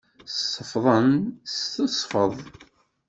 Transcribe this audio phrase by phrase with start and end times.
[0.45, 2.39] Sefḍent s tesfeḍt.